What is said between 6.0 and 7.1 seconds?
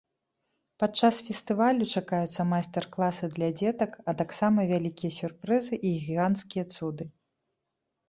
гіганцкія цуды.